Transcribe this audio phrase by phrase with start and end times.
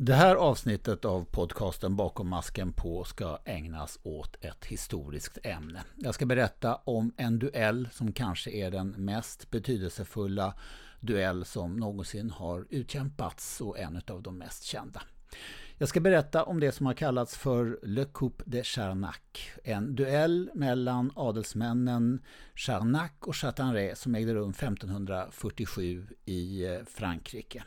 [0.00, 5.84] Det här avsnittet av podcasten Bakom masken på ska ägnas åt ett historiskt ämne.
[5.96, 10.54] Jag ska berätta om en duell som kanske är den mest betydelsefulla
[11.00, 15.02] duell som någonsin har utkämpats och en av de mest kända.
[15.78, 19.16] Jag ska berätta om det som har kallats för Le Coupe de Charnac.
[19.64, 22.22] En duell mellan adelsmännen
[22.54, 27.64] Charnac och Chatanré som ägde rum 1547 i eh, Frankrike.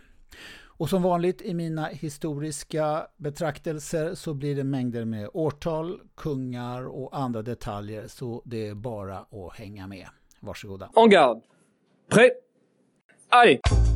[0.82, 7.18] Och som vanligt i mina historiska betraktelser så blir det mängder med årtal, kungar och
[7.18, 10.08] andra detaljer så det är bara att hänga med.
[10.40, 10.90] Varsågoda.
[10.96, 11.42] En garde.
[12.10, 12.32] Prêt.
[13.30, 13.91] Allez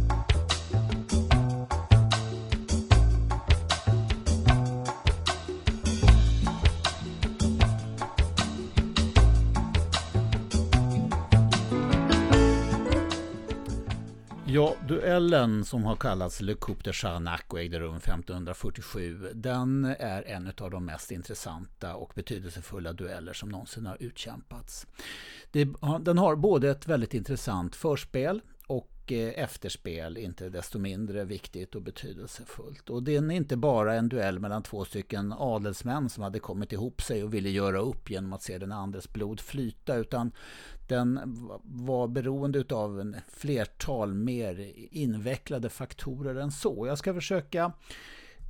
[14.55, 20.23] Ja, duellen som har kallats Le Coupe de Charnac och ägde rum 1547, den är
[20.27, 24.87] en av de mest intressanta och betydelsefulla dueller som någonsin har utkämpats.
[25.99, 31.81] den har både ett väldigt intressant förspel och eh, efterspel inte desto mindre viktigt och
[31.81, 32.89] betydelsefullt.
[32.89, 37.01] Och det är inte bara en duell mellan två stycken adelsmän som hade kommit ihop
[37.01, 40.31] sig och ville göra upp genom att se den andres blod flyta utan
[40.87, 41.19] den
[41.63, 46.87] var beroende av en flertal mer invecklade faktorer än så.
[46.87, 47.71] Jag ska försöka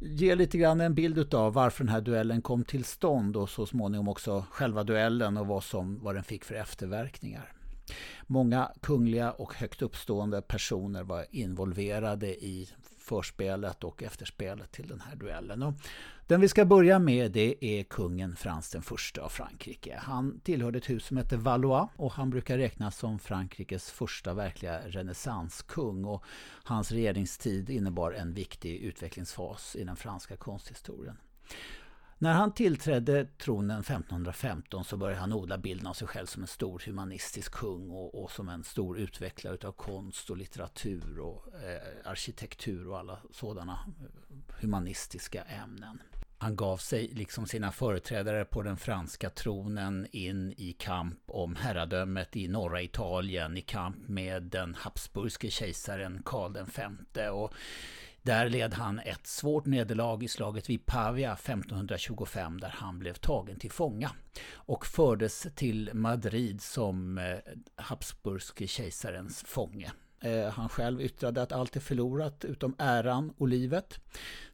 [0.02, 3.66] ge lite grann en bild av varför den här duellen kom till stånd och så
[3.66, 7.52] småningom också själva duellen och vad, som, vad den fick för efterverkningar.
[8.28, 15.16] Många kungliga och högt uppstående personer var involverade i förspelet och efterspelet till den här
[15.16, 15.64] duellen.
[15.64, 15.74] Och
[16.28, 20.00] den vi ska börja med det är kungen Frans den första av Frankrike.
[20.04, 24.80] Han tillhörde ett hus som heter Valois och han brukar räknas som Frankrikes första verkliga
[24.88, 26.06] renässanskung.
[26.06, 26.24] Och
[26.64, 31.18] hans regeringstid innebar en viktig utvecklingsfas i den franska konsthistorien.
[32.18, 36.48] När han tillträdde tronen 1515 så började han odla bilden av sig själv som en
[36.48, 42.10] stor humanistisk kung och, och som en stor utvecklare av konst och litteratur och eh,
[42.12, 46.02] arkitektur och alla sådana eh, humanistiska ämnen.
[46.38, 52.36] Han gav sig, liksom sina företrädare på den franska tronen, in i kamp om herradömet
[52.36, 56.58] i norra Italien, i kamp med den habsburgske kejsaren Karl
[57.14, 57.30] V.
[57.30, 57.54] Och
[58.26, 63.60] där led han ett svårt nederlag i slaget vid Pavia 1525 där han blev tagen
[63.60, 64.12] till fånga
[64.54, 67.38] och fördes till Madrid som eh,
[67.76, 69.92] Habsburgske kejsarens fånge.
[70.26, 74.00] Eh, han själv yttrade att allt är förlorat utom äran och livet.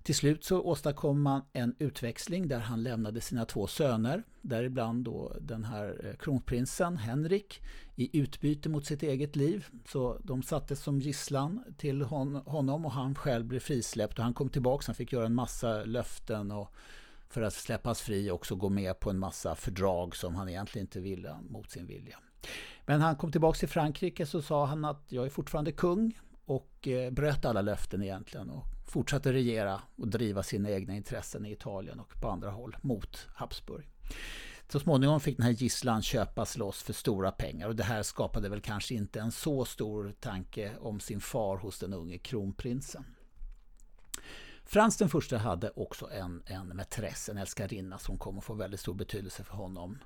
[0.04, 5.36] Till slut så åstadkom man en utväxling där han lämnade sina två söner, däribland då
[5.42, 7.62] den här eh, kronprinsen Henrik,
[7.96, 9.68] i utbyte mot sitt eget liv.
[9.88, 14.50] Så de sattes som gisslan till honom och han själv blev frisläppt och han kom
[14.50, 14.84] tillbaka.
[14.88, 16.74] Han fick göra en massa löften och
[17.30, 21.00] för att släppas fri också gå med på en massa fördrag som han egentligen inte
[21.00, 22.20] ville mot sin vilja.
[22.86, 26.88] Men han kom tillbaka till Frankrike så sa han att jag är fortfarande kung och
[26.88, 32.00] eh, bröt alla löften egentligen och fortsatte regera och driva sina egna intressen i Italien
[32.00, 33.90] och på andra håll mot Habsburg.
[34.72, 38.50] Så småningom fick den här gisslan köpas loss för stora pengar och det här skapade
[38.50, 43.06] väl kanske inte en så stor tanke om sin far hos den unge kronprinsen.
[44.66, 48.80] Frans den första hade också en, en mätress, en älskarinna som kom att få väldigt
[48.80, 49.98] stor betydelse för honom.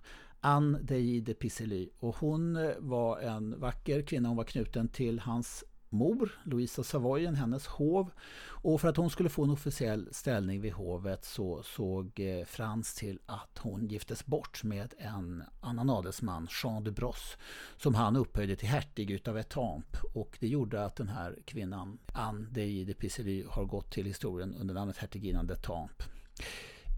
[0.46, 4.30] Anne Dei de Pissely Och hon eh, var en vacker kvinna.
[4.30, 8.12] Hon var knuten till hans mor, Louisa Savoyen, hennes hov.
[8.48, 12.96] Och för att hon skulle få en officiell ställning vid hovet så såg eh, Frans
[12.96, 17.38] till att hon giftes bort med en annan adelsman, Jean de Brosse,
[17.78, 20.02] som han upphöjde till hertig utav Etampes.
[20.14, 24.74] Och det gjorde att den här kvinnan, Anne de Pissely har gått till historien under
[24.74, 26.10] namnet hertiginnan d'Etampes.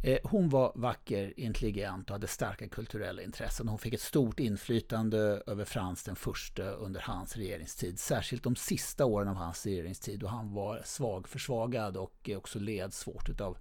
[0.02, 3.68] Eh, hon var vacker, intelligent och hade starka kulturella intressen.
[3.68, 8.00] Hon fick ett stort inflytande över Frans den första under hans regeringstid.
[8.00, 12.94] Särskilt de sista åren av hans regeringstid då han var svag, försvagad och också led
[12.94, 13.58] svårt av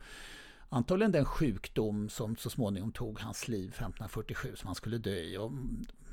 [0.68, 5.36] antagligen den sjukdom som så småningom tog hans liv 1547 som han skulle dö i.
[5.36, 5.52] Och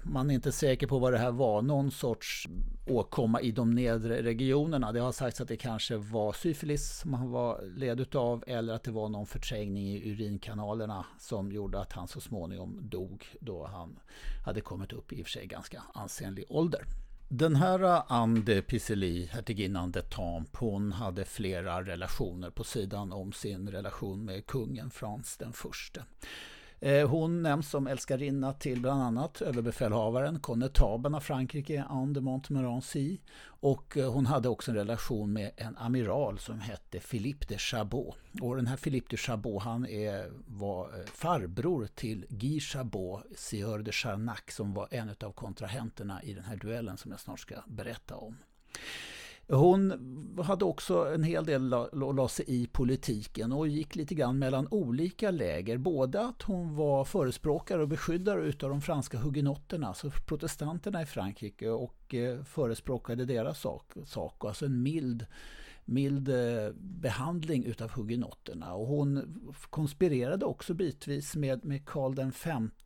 [0.03, 1.61] man är inte säker på vad det här var.
[1.61, 2.47] Någon sorts
[2.87, 4.91] åkomma i de nedre regionerna.
[4.91, 8.83] Det har sagts att det kanske var syfilis som han var led av eller att
[8.83, 13.99] det var någon förträngning i urinkanalerna som gjorde att han så småningom dog då han
[14.45, 16.85] hade kommit upp i och för sig ganska ansenlig ålder.
[17.29, 23.31] Den här Anne de Pisely, hertiginnan de Tamp, hon hade flera relationer på sidan om
[23.31, 26.03] sin relation med kungen Frans den förste.
[26.83, 33.17] Eh, hon nämns som älskarinna till bland annat överbefälhavaren, konnetabeln av Frankrike, Anne de Montmorency.
[33.45, 38.15] Och eh, hon hade också en relation med en amiral som hette Philippe de Chabot.
[38.41, 43.79] Och den här Philippe de Chabot han är, var eh, farbror till Guy Chabot, sieur
[43.79, 47.55] de Charnac, som var en av kontrahenterna i den här duellen som jag snart ska
[47.67, 48.37] berätta om.
[49.47, 49.93] Hon
[50.43, 54.67] hade också en hel del att la sig i politiken och gick lite grann mellan
[54.71, 55.77] olika läger.
[55.77, 61.69] Både att hon var förespråkare och beskyddare utav de franska hugenotterna, alltså protestanterna i Frankrike
[61.69, 65.25] och eh, förespråkade deras sak, sak alltså en mild
[65.85, 68.73] mild eh, behandling utav hugenotterna.
[68.73, 72.15] Och hon konspirerade också bitvis med, med Karl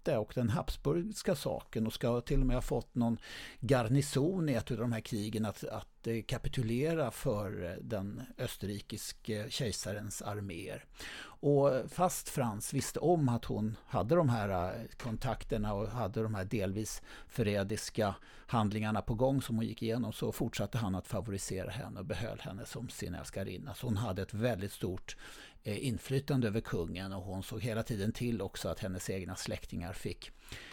[0.06, 3.18] V och den habsburgska saken och ska till och med ha fått någon
[3.59, 9.50] garnison i ett av de här krigen att, att Eh, kapitulera för eh, den österrikiske
[9.50, 10.86] kejsarens arméer.
[11.19, 16.36] Och fast Frans visste om att hon hade de här eh, kontakterna och hade de
[16.36, 18.15] här delvis förrädiska
[18.48, 22.39] handlingarna på gång som hon gick igenom så fortsatte han att favorisera henne och behöll
[22.39, 23.74] henne som sin älskarinna.
[23.74, 25.18] Så hon hade ett väldigt stort
[25.63, 30.31] inflytande över kungen och hon såg hela tiden till också att hennes egna släktingar fick,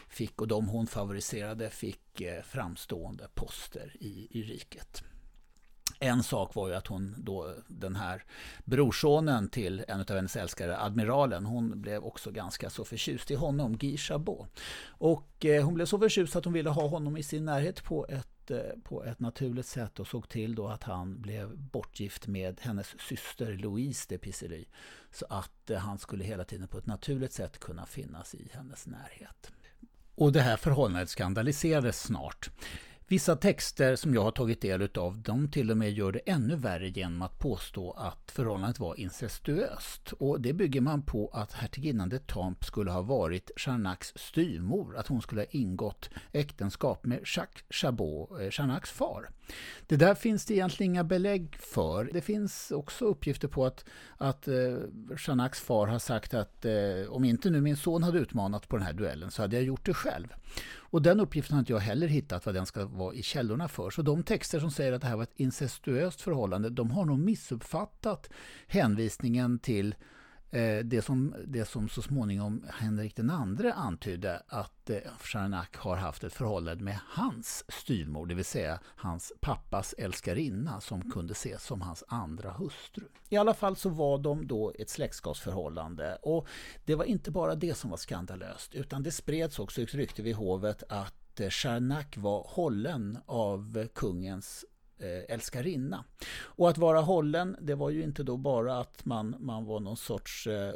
[0.08, 5.04] fick och de hon favoriserade fick framstående poster i, i riket.
[5.98, 8.24] En sak var ju att hon då, den här
[8.64, 13.76] brorsonen till en av hennes älskare, admiralen, hon blev också ganska så förtjust i honom,
[13.76, 14.60] Guy Chabot.
[14.86, 18.06] Och eh, hon blev så förtjust att hon ville ha honom i sin närhet på
[18.08, 22.60] ett, eh, på ett naturligt sätt och såg till då att han blev bortgift med
[22.60, 24.64] hennes syster Louise de Pissery.
[25.10, 28.86] Så att eh, han skulle hela tiden på ett naturligt sätt kunna finnas i hennes
[28.86, 29.52] närhet.
[30.14, 32.50] Och det här förhållandet skandaliserades snart.
[33.08, 36.56] Vissa texter som jag har tagit del av, de till och med gör det ännu
[36.56, 40.12] värre genom att påstå att förhållandet var incestuöst.
[40.12, 45.06] Och det bygger man på att hertiginnan de Tamp skulle ha varit Charnacs styvmor, att
[45.06, 49.30] hon skulle ha ingått äktenskap med Jacques Chabot, eh, Charnacs far.
[49.86, 52.10] Det där finns det egentligen inga belägg för.
[52.12, 53.84] Det finns också uppgifter på att,
[54.16, 54.76] att eh,
[55.16, 56.72] Shanaks far har sagt att eh,
[57.08, 59.86] om inte nu min son hade utmanat på den här duellen så hade jag gjort
[59.86, 60.28] det själv.
[60.76, 63.90] Och den uppgiften har inte jag heller hittat vad den ska vara i källorna för.
[63.90, 67.18] Så de texter som säger att det här var ett incestuöst förhållande, de har nog
[67.18, 68.30] missuppfattat
[68.66, 69.94] hänvisningen till
[70.54, 75.96] Eh, det, som, det som så småningom Henrik den andre antydde att eh, Charnac har
[75.96, 81.64] haft ett förhållande med hans styvmor, det vill säga hans pappas älskarinna som kunde ses
[81.64, 83.04] som hans andra hustru.
[83.28, 86.46] I alla fall så var de då ett släktskapsförhållande och
[86.84, 90.34] det var inte bara det som var skandalöst utan det spreds också ett rykte vid
[90.34, 94.64] hovet att eh, Charnac var hållen av kungens
[94.98, 96.04] Eh, älskarinna.
[96.40, 99.96] Och att vara hållen, det var ju inte då bara att man, man var någon
[99.96, 100.74] sorts eh,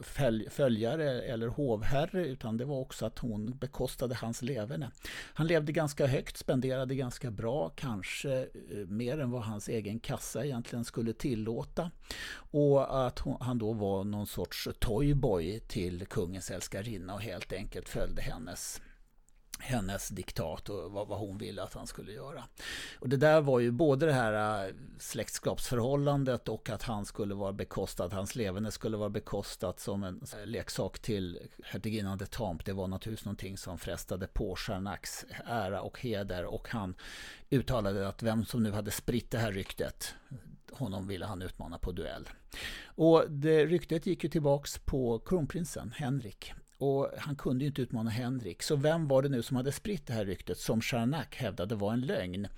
[0.00, 4.90] följ, följare eller hovherre, utan det var också att hon bekostade hans leverne.
[5.34, 8.48] Han levde ganska högt, spenderade ganska bra, kanske eh,
[8.88, 11.90] mer än vad hans egen kassa egentligen skulle tillåta.
[12.36, 17.88] Och att hon, han då var någon sorts toyboy till kungens älskarinna och helt enkelt
[17.88, 18.80] följde hennes
[19.58, 22.44] hennes diktat och vad, vad, hon ville att han skulle göra.
[23.00, 27.52] Och det där var ju både det här äh, släktskapsförhållandet och att han skulle vara
[27.52, 32.64] bekostad, hans levande skulle vara bekostat som en äh, leksak till hertiginnan de Tamp.
[32.64, 36.94] Det var naturligtvis någonting som frestade på Charnacs ära och heder och han
[37.50, 40.14] uttalade att vem som nu hade spritt det här ryktet
[40.70, 42.28] honom ville han utmana på duell.
[42.86, 46.52] Och det ryktet gick ju tillbaks på kronprinsen Henrik
[46.84, 48.62] och han kunde ju inte utmana Henrik.
[48.62, 51.92] Så vem var det nu som hade spritt det här ryktet som Charnac hävdade var
[51.92, 52.48] en lögn?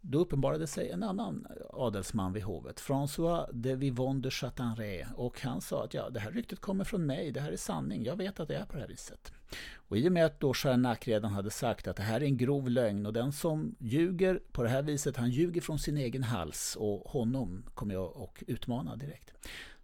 [0.00, 5.06] Då uppenbarade sig en annan adelsman vid hovet, François de Vivon de Chatanré.
[5.14, 8.04] Och han sa att ja, det här ryktet kommer från mig, det här är sanning,
[8.04, 9.32] jag vet att det är på det här viset.
[9.74, 12.36] Och i och med att då Charnac redan hade sagt att det här är en
[12.36, 16.22] grov lögn och den som ljuger på det här viset, han ljuger från sin egen
[16.22, 19.32] hals och honom kommer jag att utmana direkt.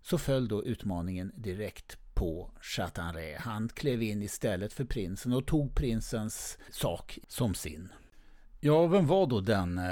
[0.02, 3.36] Så föll då utmaningen direkt på Chatanré.
[3.38, 7.88] Han klev in istället för prinsen och tog prinsens sak som sin.
[8.60, 9.84] Ja, vem var då den eh,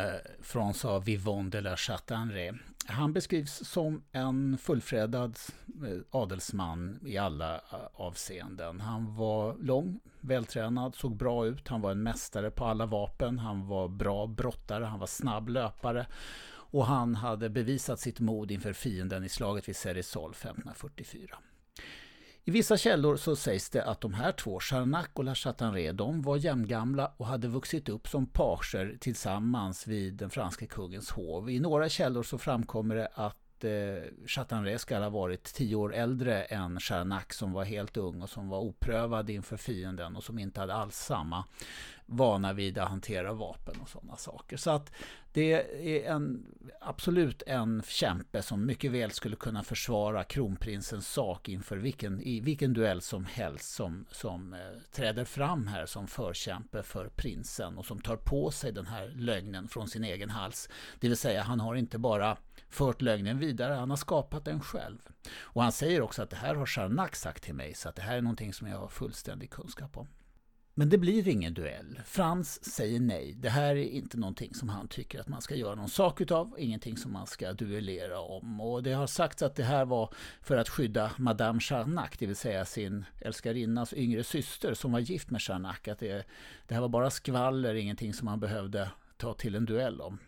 [0.43, 2.53] François Vivon de la Chatanré?
[2.87, 7.61] Han beskrivs som en fullfredad eh, adelsman i alla eh,
[7.93, 8.81] avseenden.
[8.81, 13.67] Han var lång, vältränad, såg bra ut, han var en mästare på alla vapen, han
[13.67, 16.07] var bra brottare, han var snabb löpare
[16.47, 21.37] och han hade bevisat sitt mod inför fienden i slaget vid Cerisol 1544.
[22.47, 26.23] I vissa källor så sägs det att de här två, Charnac och La Chatanré, de
[26.23, 31.51] var jämngamla och hade vuxit upp som pager tillsammans vid den franske kungens hov.
[31.51, 36.43] I några källor så framkommer det att eh, Chatanré ska ha varit tio år äldre
[36.43, 40.61] än Charnac som var helt ung och som var oprövad inför fienden och som inte
[40.61, 41.45] hade alls samma
[42.07, 44.57] vana vid att hantera vapen och sådana saker.
[44.57, 44.93] Så att
[45.33, 46.47] det är en,
[46.81, 52.73] absolut en kämpe som mycket väl skulle kunna försvara kronprinsens sak inför vilken, i vilken
[52.73, 54.59] duell som helst som, som eh,
[54.93, 59.69] träder fram här som förkämpe för prinsen och som tar på sig den här lögnen
[59.69, 60.69] från sin egen hals.
[61.01, 62.37] Det vill säga, han har inte bara
[62.69, 64.99] fört lögnen vidare, han har skapat den själv.
[65.41, 68.03] Och han säger också att det här har Charnac sagt till mig, så att det
[68.03, 70.09] här är någonting som jag har fullständig kunskap om.
[70.77, 72.01] Men det blir ingen duell.
[72.05, 73.35] Frans säger nej.
[73.39, 76.55] Det här är inte någonting som han tycker att man ska göra någon sak utav.
[76.59, 78.61] Ingenting som man ska duellera om.
[78.61, 82.37] Och det har sagts att det här var för att skydda Madame Charnac, det vill
[82.37, 85.89] säga sin älskarinnas yngre syster som var gift med Charnac.
[85.89, 86.27] Att det,
[86.67, 90.19] det här var bara skvaller, ingenting som man behövde ta till en duell om.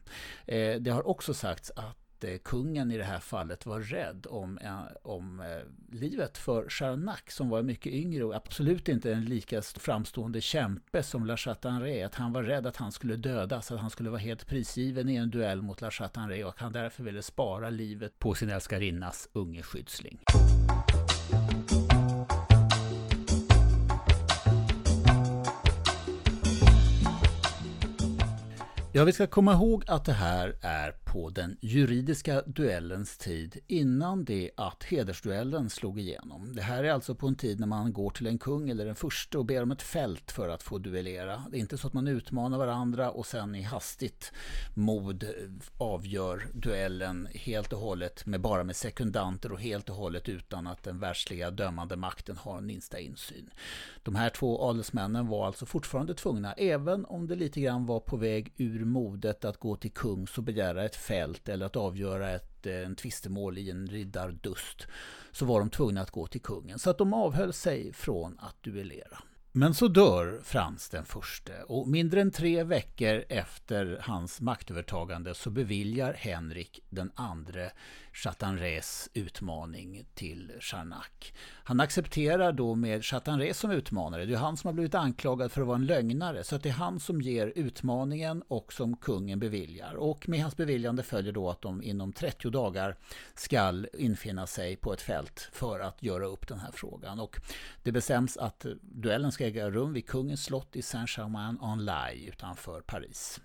[0.47, 4.59] Eh, det har också sagts att att kungen i det här fallet var rädd om,
[4.59, 9.63] eh, om eh, livet för Charnac som var mycket yngre och absolut inte en lika
[9.63, 12.03] framstående kämpe som La Chatanré.
[12.03, 15.17] Att han var rädd att han skulle dödas, att han skulle vara helt prisgiven i
[15.17, 19.29] en duell mot La Chatanré och att han därför ville spara livet på sin älskarinnas
[19.33, 20.19] unge skyddsling.
[28.97, 34.25] Ja, vi ska komma ihåg att det här är på den juridiska duellens tid innan
[34.25, 36.53] det att hedersduellen slog igenom.
[36.55, 38.95] Det här är alltså på en tid när man går till en kung eller en
[38.95, 41.45] furste och ber om ett fält för att få duellera.
[41.51, 44.33] Det är inte så att man utmanar varandra och sen i hastigt
[44.75, 45.25] mod
[45.79, 50.83] avgör duellen helt och hållet med bara med sekundanter och helt och hållet utan att
[50.83, 53.51] den världsliga dömande makten har minsta insyn.
[54.03, 58.17] De här två adelsmännen var alltså fortfarande tvungna, även om det lite grann var på
[58.17, 62.67] väg ur modet att gå till kungs och begära ett fält eller att avgöra ett
[62.67, 64.87] eh, en tvistemål i en riddardust
[65.33, 66.79] så var de tvungna att gå till kungen.
[66.79, 69.19] Så att de avhöll sig från att duellera.
[69.53, 75.51] Men så dör Frans den förste och mindre än tre veckor efter hans maktövertagande så
[75.51, 77.71] beviljar Henrik den andre
[78.17, 81.33] Chatanrés utmaning till Charnac.
[81.65, 84.25] Han accepterar då med Chatanré som utmanare.
[84.25, 86.45] Det är han som har blivit anklagad för att vara en lögnare.
[86.45, 89.95] Så det är han som ger utmaningen och som kungen beviljar.
[89.95, 92.97] Och med hans beviljande följer då att de inom 30 dagar
[93.35, 97.21] skall infinna sig på ett fält för att göra upp den här frågan.
[97.21, 97.37] Och
[97.83, 103.41] det bestäms att duellen ska äga rum vid kungens slott i Saint-Germain-en-Laye utanför Paris.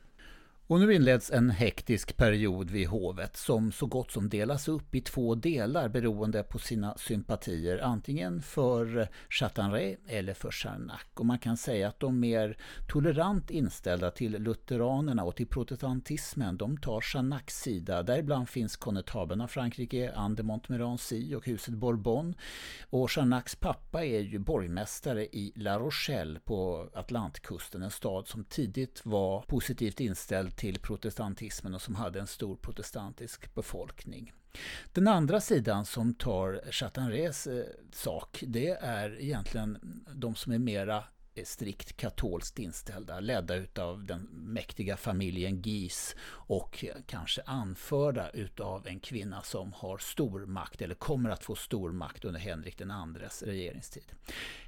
[0.72, 5.02] Och nu inleds en hektisk period vid hovet som så gott som delas upp i
[5.02, 11.02] två delar beroende på sina sympatier, antingen för Chatanré eller för Charnac.
[11.14, 16.78] Och man kan säga att de mer tolerant inställda till lutheranerna och till protestantismen, de
[16.78, 18.04] tar Charnacs sida.
[18.04, 22.36] Däribland finns konnetabeln av Frankrike, Anne de Montmorency och huset Bourbon.
[22.90, 29.02] Och Charnacs pappa är ju borgmästare i La Rochelle på Atlantkusten, en stad som tidigt
[29.06, 34.34] var positivt inställd till protestantismen och som hade en stor protestantisk befolkning.
[34.94, 41.04] Den andra sidan som tar Chatanrés eh, sak, det är egentligen de som är mera
[41.36, 49.00] Eh, strikt katolskt inställda, ledda utav den mäktiga familjen Gis och kanske anförda utav en
[49.00, 53.44] kvinna som har stor makt, eller kommer att få stor makt under Henrik den andres
[53.44, 54.04] regeringstid.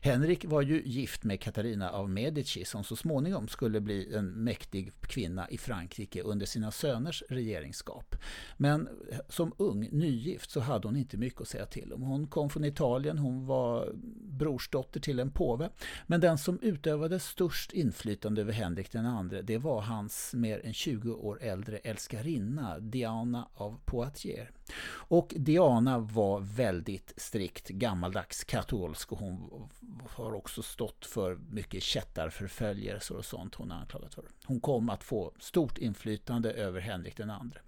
[0.02, 4.92] Henrik var ju gift med Katarina av Medici som så småningom skulle bli en mäktig
[5.02, 8.16] kvinna i Frankrike under sina söners regeringskap.
[8.58, 8.90] Men
[9.30, 12.02] som ung, nygift, så hade hon inte mycket att säga till om.
[12.02, 13.94] Hon kom från Italien, hon var
[14.40, 15.70] brorsdotter till en påve.
[16.08, 20.66] Men den som som utövade störst inflytande över Henrik den andre, det var hans mer
[20.66, 24.50] än 20 år äldre älskarinna Diana av Poitiers.
[24.92, 29.70] Och Diana var väldigt strikt gammaldags katolsk och hon
[30.10, 34.26] har också stått för mycket kättarförföljelser och sånt hon är anklagad för.
[34.46, 37.60] Hon kom att få stort inflytande över Henrik den andre.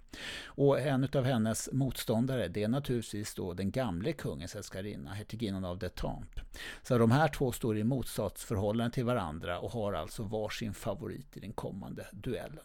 [0.44, 5.78] Och en av hennes motståndare det är naturligtvis då den gamle kungens älskarinna, hertiginnan av
[5.78, 6.40] Detamp.
[6.82, 11.40] Så de här två står i motsatsförhållande till varandra och har alltså varsin favorit i
[11.40, 12.64] den kommande duellen.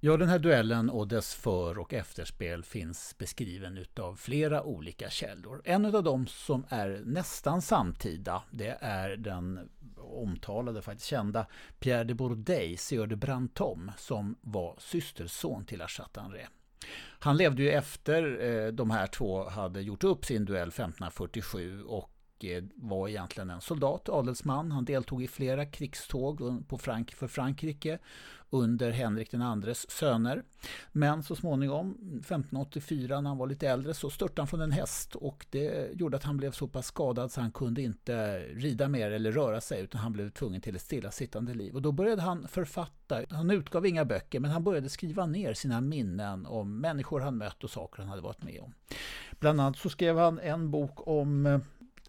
[0.00, 5.62] Ja, den här duellen och dess för och efterspel finns beskriven utav flera olika källor.
[5.64, 11.46] En av dem som är nästan samtida, det är den omtalade, faktiskt kända
[11.78, 15.88] Pierre de Bourdeille, Sieur de Brantôme, som var systerson till La
[17.18, 22.10] Han levde ju efter eh, de här två hade gjort upp sin duell 1547 och
[22.38, 24.72] och eh, var egentligen en soldat, adelsman.
[24.72, 27.98] Han deltog i flera krigståg på Frank för Frankrike
[28.50, 30.42] under Henrik den andres söner.
[30.92, 35.14] Men så småningom, 1584 när han var lite äldre, så störtade han från en häst
[35.14, 39.10] och det gjorde att han blev så pass skadad så han kunde inte rida mer
[39.10, 41.74] eller röra sig utan han blev tvungen till ett stillasittande liv.
[41.74, 43.22] Och då började han författa.
[43.30, 47.64] Han utgav inga böcker men han började skriva ner sina minnen om människor han mött
[47.64, 48.74] och saker han hade varit med om.
[49.40, 51.58] Bland annat så skrev han en bok om eh,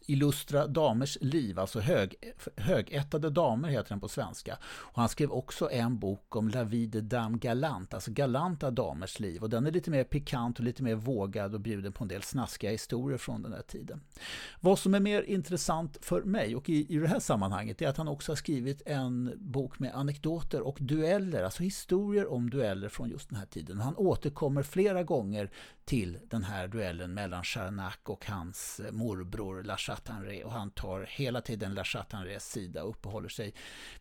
[0.10, 2.16] illustra damers liv, alltså hög,
[2.56, 4.58] högättade damer heter den på svenska.
[4.64, 9.20] Och han skrev också en bok om La vie de dame galant, alltså galanta damers
[9.20, 9.44] liv.
[9.44, 12.24] Och den är lite mer pikant och lite mer vågad och bjuder på en del
[12.24, 14.02] snaskiga historier från den här tiden.
[14.60, 17.98] Vad som är mer intressant för mig och i, i det här sammanhanget är att
[17.98, 23.10] han också har skrivit en bok med anekdoter och dueller, alltså historier om dueller från
[23.10, 23.80] just den här tiden.
[23.80, 25.52] Han återkommer flera gånger
[25.86, 31.42] till den här duellen mellan Charnac och hans morbror La Chatanré och han tar hela
[31.42, 33.54] tiden La Chatanrés sida och uppehåller sig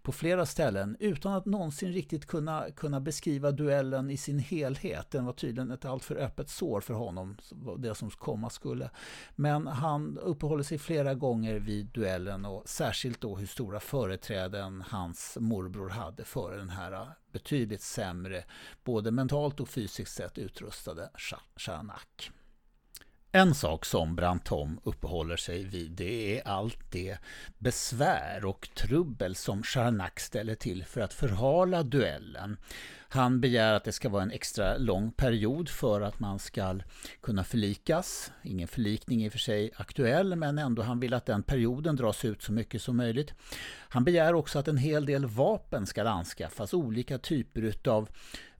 [0.02, 5.10] på flera ställen utan att någonsin riktigt kunna, kunna beskriva duellen i sin helhet.
[5.10, 7.36] Den var tydligen ett alltför öppet sår för honom,
[7.78, 8.90] det som komma skulle.
[9.36, 15.36] Men han uppehåller sig flera gånger vid duellen och särskilt då hur stora företräden hans
[15.40, 18.44] morbror hade före den här betydligt sämre,
[18.84, 21.10] både mentalt och fysiskt sett utrustade
[21.56, 22.32] Charnak.
[23.32, 27.18] En sak som Brantom uppehåller sig vid det är allt det
[27.58, 32.56] besvär och trubbel som Charnak ställer till för att förhala duellen.
[33.10, 36.78] Han begär att det ska vara en extra lång period för att man ska
[37.20, 38.32] kunna förlikas.
[38.42, 42.24] Ingen förlikning i och för sig aktuell, men ändå han vill att den perioden dras
[42.24, 43.34] ut så mycket som möjligt.
[43.88, 48.08] Han begär också att en hel del vapen ska anskaffas, olika typer av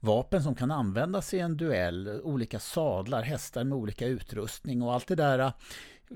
[0.00, 5.09] vapen som kan användas i en duell, olika sadlar, hästar med olika utrustning och allt
[5.09, 5.52] det där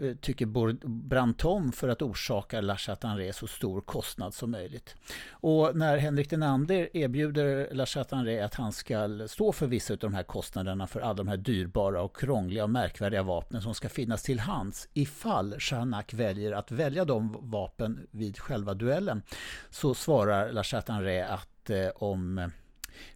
[0.01, 0.47] Eh, tycker
[0.87, 4.97] Brantom för att orsaka La Chatanré så stor kostnad som möjligt.
[5.31, 10.15] Och när Henrik Denander erbjuder La Chatanré att han ska stå för vissa av de
[10.15, 14.23] här kostnaderna för alla de här dyrbara och krångliga och märkvärdiga vapnen som ska finnas
[14.23, 19.23] till hands ifall Charnac väljer att välja de vapen vid själva duellen
[19.71, 22.51] så svarar La Chatanré att eh, om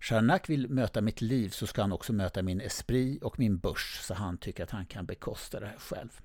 [0.00, 4.00] Charnac vill möta mitt liv så ska han också möta min esprit och min börs
[4.02, 6.20] så han tycker att han kan bekosta det här själv.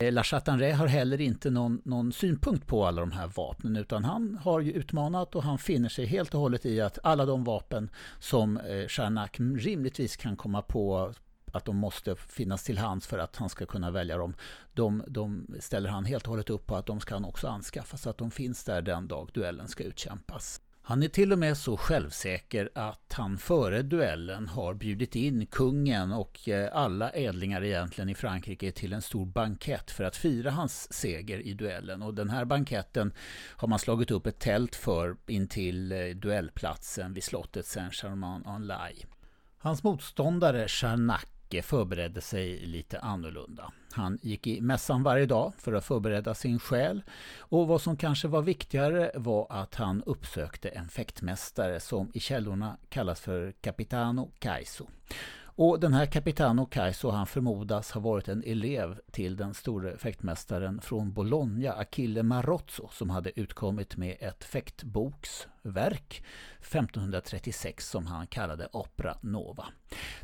[0.00, 4.04] Eh, La Chatanré har heller inte någon, någon, synpunkt på alla de här vapnen utan
[4.04, 7.44] han har ju utmanat och han finner sig helt och hållet i att alla de
[7.44, 11.14] vapen som eh, Charnak rimligtvis kan komma på
[11.52, 14.34] att de måste finnas till hands för att han ska kunna välja dem.
[14.72, 17.96] De, de ställer han helt och hållet upp på att de ska han också anskaffa
[17.96, 20.60] så att de finns där den dag duellen ska utkämpas.
[20.82, 26.12] Han är till och med så självsäker att han före duellen har bjudit in kungen
[26.12, 30.92] och eh, alla ädlingar egentligen i Frankrike till en stor bankett för att fira hans
[30.92, 32.02] seger i duellen.
[32.02, 33.12] Och den här banketten
[33.56, 39.06] har man slagit upp ett tält för intill eh, duellplatsen vid slottet Saint-Germain-en-Laye.
[39.58, 43.72] Hans motståndare Charnac Micke förberedde sig lite annorlunda.
[43.92, 47.02] Han gick i mässan varje dag för att förbereda sin själ
[47.38, 52.76] och vad som kanske var viktigare var att han uppsökte en fäktmästare som i källorna
[52.88, 54.86] kallas för Capitano Caiso.
[55.62, 60.80] Och den här Capitano Caiso han förmodas ha varit en elev till den store fäktmästaren
[60.80, 66.24] från Bologna, Achille Marozzo, som hade utkommit med ett fäktboksverk
[66.60, 69.66] 1536 som han kallade Opera Nova.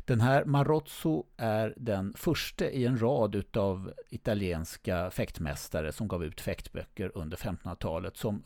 [0.05, 6.41] Den här Marozzo är den första i en rad utav italienska fäktmästare som gav ut
[6.41, 8.43] fäktböcker under 1500-talet som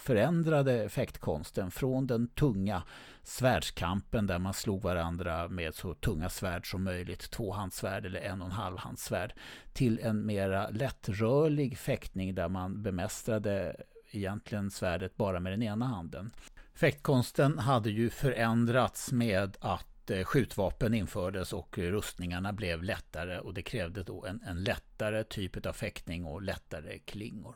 [0.00, 2.82] förändrade fäktkonsten från den tunga
[3.22, 8.46] svärdskampen där man slog varandra med så tunga svärd som möjligt, tvåhandssvärd eller en och
[8.46, 9.34] en halvhandssvärd,
[9.72, 13.76] till en mera lättrörlig fäktning där man bemästrade
[14.10, 16.30] egentligen svärdet bara med den ena handen.
[16.74, 23.62] Fäktkonsten hade ju förändrats med att eh, skjutvapen infördes och rustningarna blev lättare och det
[23.62, 27.54] krävde då en, en lättare typ av fäktning och lättare klingor.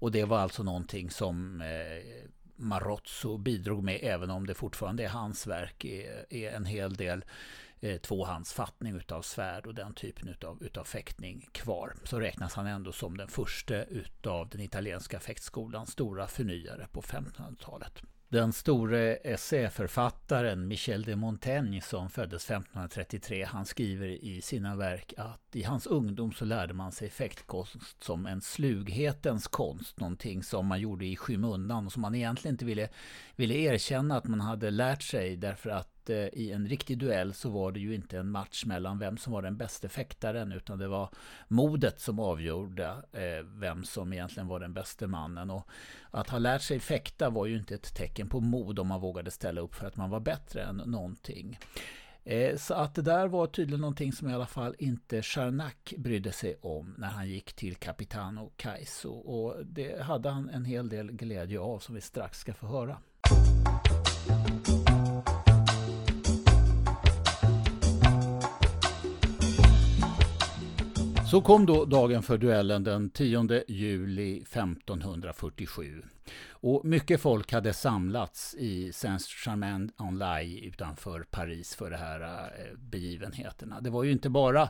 [0.00, 5.08] Och det var alltså någonting som eh, Marozzo bidrog med även om det fortfarande är
[5.08, 7.24] hans verk är, är en hel del
[7.80, 11.94] eh, tvåhandsfattning utav svärd och den typen utav, utav fäktning kvar.
[12.04, 18.02] Så räknas han ändå som den första utav den italienska fäktskolans stora förnyare på 1500-talet.
[18.32, 25.56] Den store essäförfattaren Michel de Montaigne som föddes 1533, han skriver i sina verk att
[25.56, 30.80] i hans ungdom så lärde man sig fäktkonst som en slughetens konst, någonting som man
[30.80, 32.88] gjorde i skymundan och som man egentligen inte ville,
[33.36, 37.50] ville erkänna att man hade lärt sig därför att att i en riktig duell så
[37.50, 40.88] var det ju inte en match mellan vem som var den bästa fäktaren utan det
[40.88, 41.08] var
[41.48, 45.50] modet som avgjorde eh, vem som egentligen var den bästa mannen.
[45.50, 45.68] Och
[46.10, 49.30] att ha lärt sig fäkta var ju inte ett tecken på mod om man vågade
[49.30, 51.58] ställa upp för att man var bättre än någonting.
[52.24, 56.32] Eh, så att det där var tydligen någonting som i alla fall inte Charnak brydde
[56.32, 59.10] sig om när han gick till Capitano Kaiso.
[59.10, 62.98] Och det hade han en hel del glädje av som vi strax ska få höra.
[71.30, 76.02] Så kom då dagen för duellen den 10 juli 1547.
[76.50, 83.80] Och mycket folk hade samlats i Saint-Germain-en-Laye utanför Paris för de här eh, begivenheterna.
[83.80, 84.68] Det var ju inte bara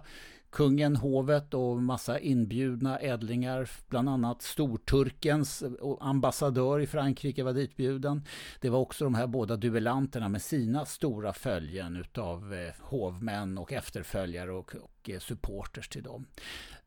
[0.50, 5.64] kungen, hovet och massa inbjudna ädlingar, bland annat storturkens
[6.00, 8.24] ambassadör i Frankrike var ditbjuden.
[8.60, 13.72] Det var också de här båda duellanterna med sina stora följen utav eh, hovmän och
[13.72, 16.26] efterföljare och, och eh, supporters till dem.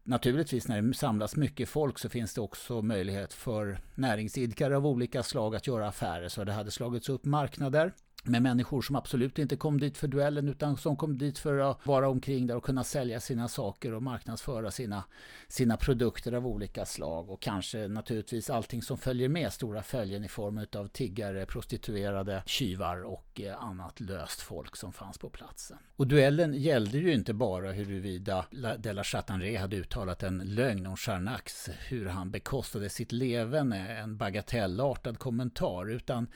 [0.03, 5.23] Naturligtvis när det samlas mycket folk så finns det också möjlighet för näringsidkare av olika
[5.23, 6.29] slag att göra affärer.
[6.29, 7.93] Så det hade slagits upp marknader
[8.23, 11.85] med människor som absolut inte kom dit för duellen utan som kom dit för att
[11.85, 15.03] vara omkring där och kunna sälja sina saker och marknadsföra sina,
[15.47, 20.27] sina produkter av olika slag och kanske naturligtvis allting som följer med stora följen i
[20.27, 25.77] form av tiggare, prostituerade, tjuvar och eh, annat löst folk som fanns på platsen.
[25.95, 28.45] Och duellen gällde ju inte bara huruvida
[28.79, 34.17] de la Chatanré hade uttalat en lögn om Charnax, hur han bekostade sitt leverne, en
[34.17, 36.27] bagatellartad kommentar, utan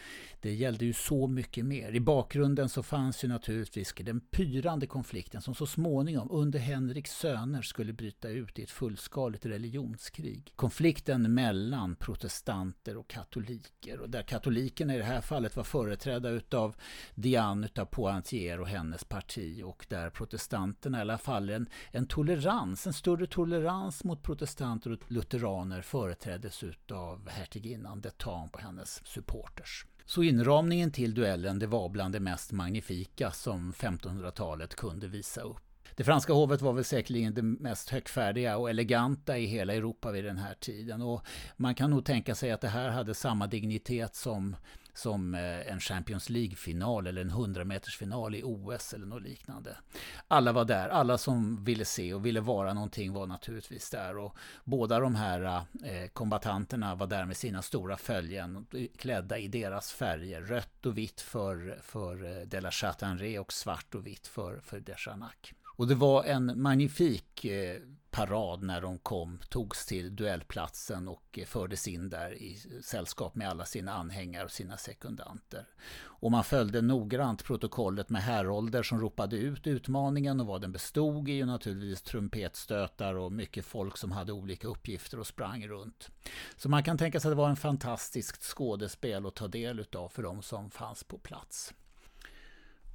[0.41, 1.95] det gällde ju så mycket mer ner.
[1.95, 7.61] I bakgrunden så fanns ju naturligtvis den pyrande konflikten som så småningom under Henriks söner
[7.61, 10.53] skulle bryta ut i ett fullskaligt religionskrig.
[10.55, 16.75] Konflikten mellan protestanter och katoliker och där katolikerna i det här fallet var företrädda utav
[17.15, 22.87] Diane utav Poitiers och hennes parti och där protestanterna i alla fall en, en tolerans,
[22.87, 29.85] en större tolerans mot protestanter och lutheraner företräddes utav hertiginnan de Tam och hennes supporters.
[30.09, 35.57] Så inramningen till duellen det var bland det mest magnifika som 1500-talet kunde visa upp.
[35.95, 40.23] Det franska hovet var väl säkerligen det mest högfärdiga och eleganta i hela Europa vid
[40.23, 41.01] den här tiden.
[41.01, 41.21] Och
[41.57, 44.55] man kan nog tänka sig att det här hade samma dignitet som
[44.97, 49.77] som eh, en Champions League-final eller en 100-metersfinal i OS eller något liknande.
[50.27, 54.17] Alla var där, alla som ville se och ville vara någonting var naturligtvis där.
[54.17, 55.41] Och båda de här
[55.83, 60.41] eh, kombatanterna var där med sina stora följen, klädda i deras färger.
[60.41, 64.79] Rött och vitt för, för eh, de la Chatanré och svart och vitt för, för
[64.79, 65.53] Deschanac.
[65.75, 67.45] Och det var en magnifik
[68.17, 73.49] parad när de kom, togs till duellplatsen och eh, fördes in där i sällskap med
[73.49, 75.67] alla sina anhängare och sina sekundanter.
[75.99, 81.29] Och man följde noggrant protokollet med härolder som ropade ut utmaningen och vad den bestod
[81.29, 86.09] i och naturligtvis trumpetstötar och mycket folk som hade olika uppgifter och sprang runt.
[86.55, 90.09] Så man kan tänka sig att det var en fantastiskt skådespel att ta del utav
[90.09, 91.73] för de som fanns på plats.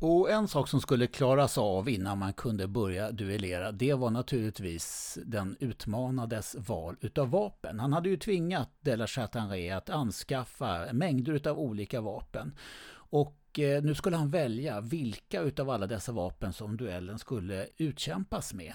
[0.04, 5.18] Och en sak som skulle klaras av innan man kunde börja duellera, det var naturligtvis
[5.24, 7.80] den utmanades val utav vapen.
[7.80, 12.54] Han hade ju tvingat de la Chatanré att anskaffa mängder utav olika vapen.
[12.94, 18.54] Och eh, nu skulle han välja vilka utav alla dessa vapen som duellen skulle utkämpas
[18.54, 18.74] med.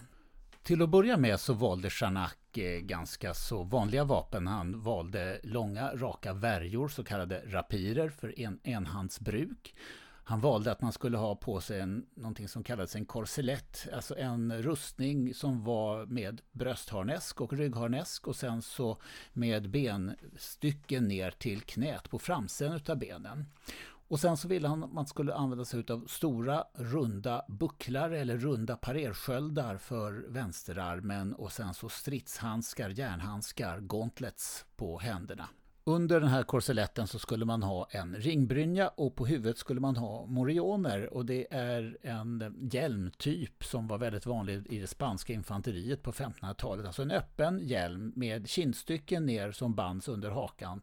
[0.63, 4.47] Till att börja med så valde Chanak eh, ganska så vanliga vapen.
[4.47, 9.75] Han valde långa raka värjor, så kallade rapirer för en, enhandsbruk.
[10.29, 14.17] Han valde att man skulle ha på sig en, någonting som kallades en korselett, alltså
[14.17, 18.97] en rustning som var med bröstharnesk och ryggharnesk och sen så
[19.33, 23.45] med benstycken ner till knät på framsidan av benen.
[24.07, 28.37] Och sen så ville han att man skulle använda sig av stora runda bucklar eller
[28.37, 35.49] runda parersköldar för vänsterarmen och sen så stridshandskar, järnhandskar, gauntlets på händerna.
[35.87, 39.95] Under den här korseletten så skulle man ha en ringbrynja och på huvudet skulle man
[39.95, 46.03] ha morioner och det är en hjälmtyp som var väldigt vanlig i det spanska infanteriet
[46.03, 46.85] på 1500-talet.
[46.85, 50.81] Alltså en öppen hjälm med kindstycken ner som bands under hakan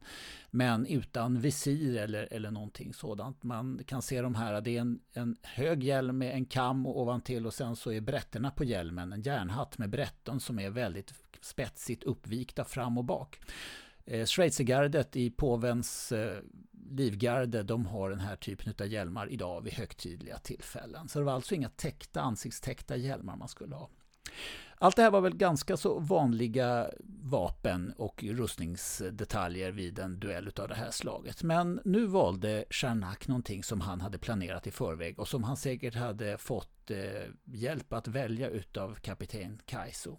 [0.50, 3.42] men utan visir eller, eller någonting sådant.
[3.42, 7.46] Man kan se de här, det är en, en hög hjälm med en kam ovantill
[7.46, 12.04] och sen så är brätterna på hjälmen en järnhatt med brätten som är väldigt spetsigt
[12.04, 13.40] uppvikta fram och bak.
[14.06, 16.38] Eh, Schweizergardet i påvens eh,
[16.90, 21.08] livgarde, de har den här typen av hjälmar idag vid högtidliga tillfällen.
[21.08, 23.90] Så det var alltså inga täckta, ansiktstäckta hjälmar man skulle ha.
[24.78, 26.90] Allt det här var väl ganska så vanliga
[27.22, 31.42] vapen och rustningsdetaljer vid en duell av det här slaget.
[31.42, 35.94] Men nu valde Charnac någonting som han hade planerat i förväg och som han säkert
[35.94, 40.18] hade fått Eh, hjälp att välja utav kapten Kaiso.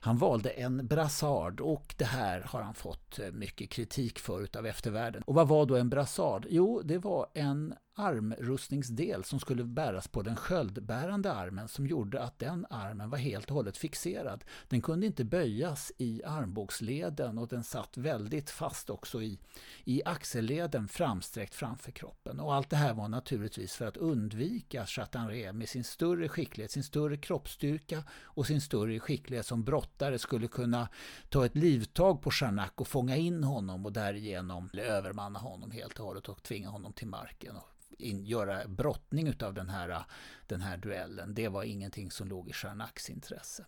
[0.00, 4.66] Han valde en brassard och det här har han fått eh, mycket kritik för utav
[4.66, 5.22] eftervärlden.
[5.26, 6.46] Och vad var då en brassard?
[6.50, 12.38] Jo, det var en armrustningsdel som skulle bäras på den sköldbärande armen som gjorde att
[12.38, 14.44] den armen var helt och hållet fixerad.
[14.68, 19.38] Den kunde inte böjas i armbågsleden och den satt väldigt fast också i,
[19.84, 22.40] i axelleden framsträckt framför kroppen.
[22.40, 26.84] Och allt det här var naturligtvis för att undvika Chatanré med sin större skicklighet, sin
[26.84, 30.88] större kroppsstyrka och sin större skicklighet som brottare skulle kunna
[31.28, 36.06] ta ett livtag på Charnac och fånga in honom och därigenom övermanna honom helt och
[36.06, 37.56] hållet och tvinga honom till marken
[37.98, 40.04] in, göra brottning av den här,
[40.46, 41.34] den här duellen.
[41.34, 43.64] Det var ingenting som låg i Charnacs intresse.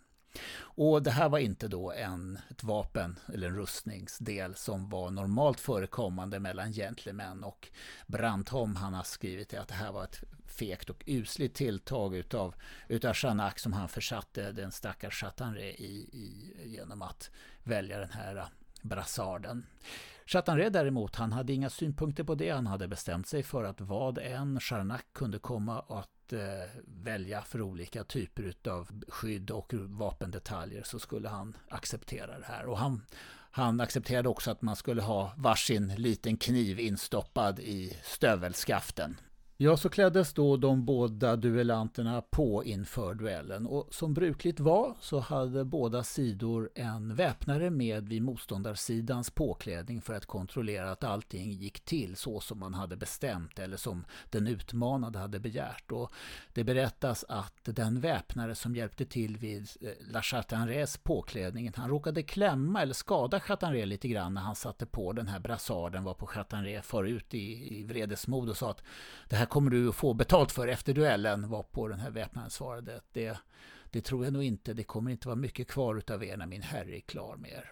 [0.59, 5.59] Och det här var inte då en, ett vapen eller en rustningsdel som var normalt
[5.59, 7.69] förekommande mellan gentlemän och
[8.07, 12.55] Brantholm han har skrivit att det här var ett fegt och usligt tilltag utav,
[12.87, 17.31] utav Chanak som han försatte den stackars Chatanré i, i, genom att
[17.63, 18.45] välja den här äh,
[18.81, 19.65] brassarden.
[20.25, 22.49] Chatanré däremot, han hade inga synpunkter på det.
[22.49, 26.39] Han hade bestämt sig för att vad än Charnac kunde komma att eh,
[27.03, 32.65] välja för olika typer av skydd och vapendetaljer så skulle han acceptera det här.
[32.65, 33.01] Och han,
[33.51, 39.17] han accepterade också att man skulle ha varsin liten kniv instoppad i stövelskaften.
[39.59, 45.19] Ja, så kläddes då de båda duellanterna på inför duellen och som brukligt var så
[45.19, 51.79] hade båda sidor en väpnare med vid motståndarsidans påklädning för att kontrollera att allting gick
[51.79, 55.91] till så som man hade bestämt eller som den utmanade hade begärt.
[55.91, 56.11] Och
[56.53, 62.23] det berättas att den väpnare som hjälpte till vid eh, La Chatanrés påklädning, han råkade
[62.23, 66.27] klämma eller skada Chatanré lite grann när han satte på den här brassarden var på
[66.27, 68.83] Chatanré förut i, i vredesmod och sa att
[69.29, 72.49] det här kommer du att få betalt för efter duellen, var på den här väpnaren
[72.49, 73.01] svarade.
[73.11, 73.37] Det,
[73.91, 76.61] det tror jag nog inte, det kommer inte vara mycket kvar utav er när min
[76.61, 77.71] herre är klar med er.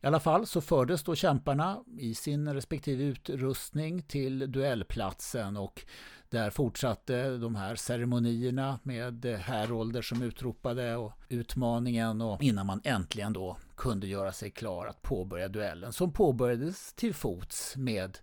[0.00, 5.84] I alla fall så fördes då kämparna i sin respektive utrustning till duellplatsen och
[6.28, 13.32] där fortsatte de här ceremonierna med härolder som utropade och utmaningen och innan man äntligen
[13.32, 18.18] då kunde göra sig klar att påbörja duellen som påbörjades till fots med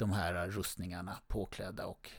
[0.00, 2.10] de här rustningarna påklädda och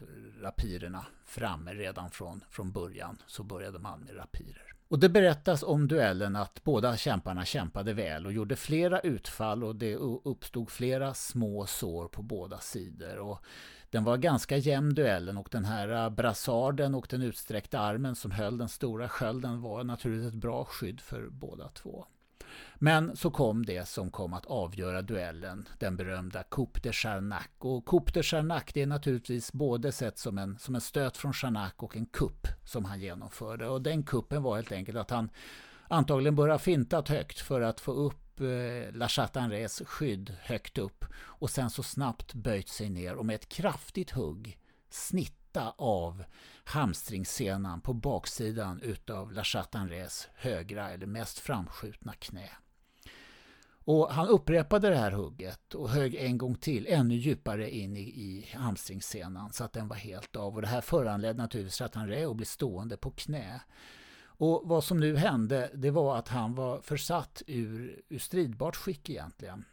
[0.42, 4.74] rapirerna framme redan från, från början så började man med rapirer.
[4.88, 9.76] Och det berättas om duellen att båda kämparna kämpade väl och gjorde flera utfall och
[9.76, 13.18] det uppstod flera små sår på båda sidor.
[13.18, 13.46] Och
[13.90, 18.58] den var ganska jämn duellen och den här brassarden och den utsträckta armen som höll
[18.58, 22.06] den stora skölden var naturligtvis ett bra skydd för båda två.
[22.76, 27.48] Men så kom det som kom att avgöra duellen, den berömda Coupe de Charnac.
[27.58, 31.34] Och Coupe de Charnac det är naturligtvis både sett som en, som en stöt från
[31.34, 33.68] Charnac och en kupp som han genomförde.
[33.68, 35.30] Och den kuppen var helt enkelt att han
[35.88, 41.50] antagligen började fintat högt för att få upp eh, La Chatanres skydd högt upp och
[41.50, 44.58] sen så snabbt böjt sig ner och med ett kraftigt hugg
[45.52, 46.24] snitta av
[46.64, 52.50] hamstringssenan på baksidan utav La Chatanrés högra eller mest framskjutna knä.
[53.86, 58.02] Och han upprepade det här hugget och högg en gång till ännu djupare in i,
[58.02, 60.56] i hamstringssenan så att den var helt av.
[60.56, 63.62] Och det här föranledde naturligtvis att bli stående på knä.
[64.24, 69.10] Och vad som nu hände det var att han var försatt ur, ur stridbart skick
[69.10, 69.66] egentligen.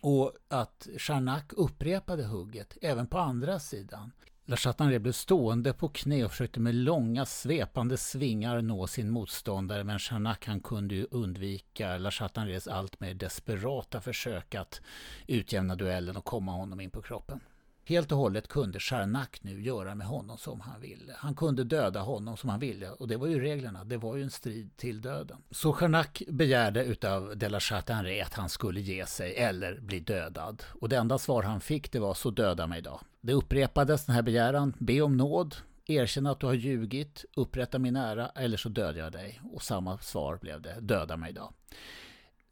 [0.00, 4.12] Och att Charnac upprepade hugget även på andra sidan.
[4.48, 9.84] La Chatanré blev stående på knä och försökte med långa svepande svingar nå sin motståndare
[9.84, 14.80] men Chanak han kunde ju undvika La Chatanrés allt mer desperata försök att
[15.26, 17.40] utjämna duellen och komma honom in på kroppen.
[17.88, 21.12] Helt och hållet kunde Charnac nu göra med honom som han ville.
[21.16, 23.84] Han kunde döda honom som han ville och det var ju reglerna.
[23.84, 25.36] Det var ju en strid till döden.
[25.50, 30.62] Så Charnac begärde utav de la Chatanré att han skulle ge sig eller bli dödad.
[30.80, 33.00] Och det enda svar han fick det var så döda mig då.
[33.20, 34.74] Det upprepades den här begäran.
[34.78, 35.56] Be om nåd.
[35.86, 37.24] Erkänn att du har ljugit.
[37.36, 39.40] Upprätta min ära eller så dödar jag dig.
[39.52, 40.80] Och samma svar blev det.
[40.80, 41.52] Döda mig då.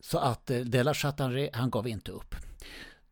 [0.01, 2.35] Så att eh, de la Chatanré, han gav inte upp.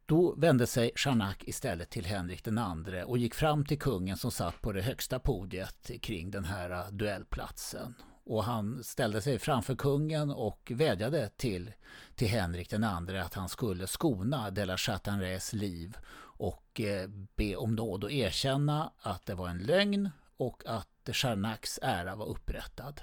[0.07, 4.31] Då vände sig Charnac istället till Henrik den andre och gick fram till kungen som
[4.31, 7.95] satt på det högsta podiet kring den här äh, duellplatsen.
[8.25, 11.73] Och han ställde sig framför kungen och vädjade till,
[12.15, 17.57] till Henrik den andre att han skulle skona de la Chatanrés liv och äh, be
[17.57, 23.03] om nåd och erkänna att det var en lögn och att Charnacs ära var upprättad.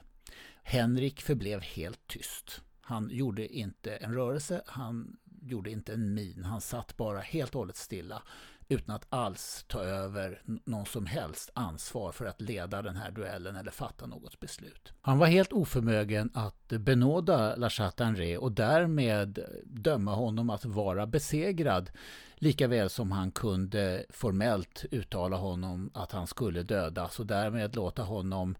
[0.63, 2.61] Henrik förblev helt tyst.
[2.81, 5.17] Han gjorde inte en rörelse, han
[5.49, 6.43] gjorde inte en min.
[6.43, 8.21] Han satt bara helt och hållet stilla
[8.69, 13.55] utan att alls ta över någon som helst ansvar för att leda den här duellen
[13.55, 14.93] eller fatta något beslut.
[15.01, 21.91] Han var helt oförmögen att benåda Lachat Henry och därmed döma honom att vara besegrad
[22.35, 28.03] lika väl som han kunde formellt uttala honom att han skulle dödas och därmed låta
[28.03, 28.55] honom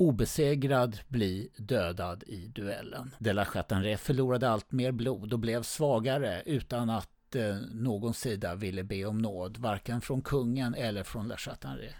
[0.00, 3.14] obesegrad bli dödad i duellen.
[3.18, 8.54] De la Chatanré förlorade allt mer blod och blev svagare utan att eh, någon sida
[8.54, 11.92] ville be om nåd, varken från kungen eller från La Chatanré.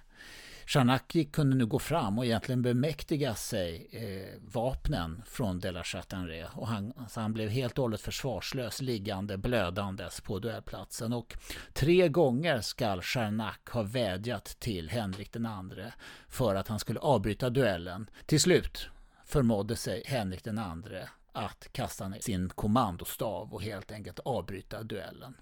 [0.73, 6.47] Charnacki kunde nu gå fram och egentligen bemäktiga sig eh, vapnen från de la Chatanré
[6.53, 11.37] och han, så han blev helt och hållet försvarslös liggande blödandes på duellplatsen och
[11.73, 15.93] tre gånger skall Charnac ha vädjat till Henrik den andre
[16.29, 18.11] för att han skulle avbryta duellen.
[18.27, 18.89] Till slut
[19.25, 25.35] förmådde sig Henrik den andre att kasta ner sin kommandostav och helt enkelt avbryta duellen.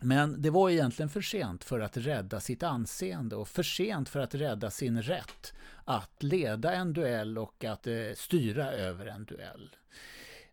[0.00, 4.20] Men det var egentligen för sent för att rädda sitt anseende och för sent för
[4.20, 5.52] att rädda sin rätt
[5.84, 9.76] att leda en duell och att eh, styra över en duell.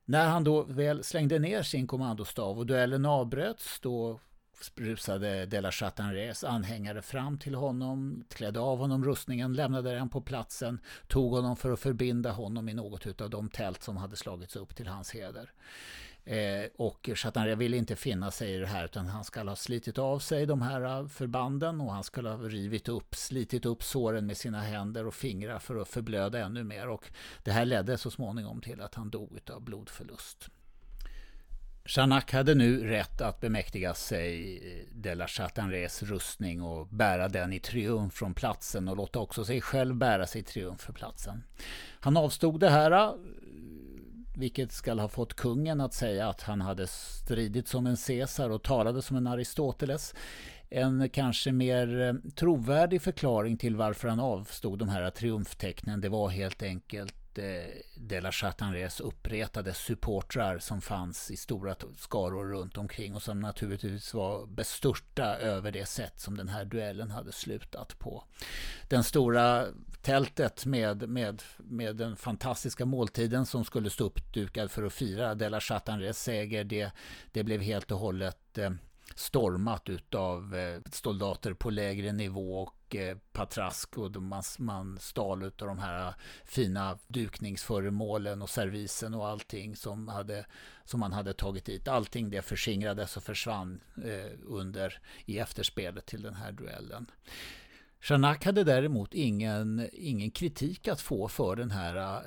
[0.05, 4.19] När han då väl slängde ner sin kommandostav och duellen avbröts då
[4.75, 10.21] rusade de la Chatanres anhängare fram till honom, klädde av honom rustningen, lämnade den på
[10.21, 14.55] platsen, tog honom för att förbinda honom i något av de tält som hade slagits
[14.55, 15.51] upp till hans heder.
[16.25, 19.97] Eh, och Chatanré ville inte finna sig i det här utan han ska ha slitit
[19.97, 24.25] av sig de här eh, förbanden och han skulle ha rivit upp, slitit upp såren
[24.25, 27.11] med sina händer och fingrar för att förblöda ännu mer och
[27.43, 30.49] det här ledde så småningom till att han dog av blodförlust.
[31.85, 37.53] Chanak hade nu rätt att bemäktiga sig eh, de la Chatanrés rustning och bära den
[37.53, 41.43] i triumf från platsen och låta också sig själv bära sig i triumf för platsen.
[41.99, 43.13] Han avstod det här, eh,
[44.41, 48.63] vilket skall ha fått kungen att säga att han hade stridit som en Caesar och
[48.63, 50.15] talade som en Aristoteles.
[50.69, 56.29] En kanske mer eh, trovärdig förklaring till varför han avstod de här triumftecknen, det var
[56.29, 63.15] helt enkelt Eh, de la Chatanres uppretade supportrar som fanns i stora skaror runt omkring
[63.15, 68.23] och som naturligtvis var bestörta över det sätt som den här duellen hade slutat på.
[68.87, 69.65] Den stora
[70.01, 75.49] tältet med, med, med den fantastiska måltiden som skulle stå uppdukad för att fira de
[75.49, 76.91] la Chatanres seger, det,
[77.31, 78.71] det blev helt och hållet eh,
[79.15, 85.67] stormat utav eh, soldater på lägre nivå och mycket patrask och man, man stal utav
[85.67, 86.13] de här
[86.45, 90.45] fina dukningsföremålen och servisen och allting som, hade,
[90.85, 91.87] som man hade tagit dit.
[91.87, 97.11] Allting det förskingrades och försvann eh, under i efterspelet till den här duellen.
[98.01, 102.21] Chanak hade däremot ingen, ingen kritik att få för den här eh,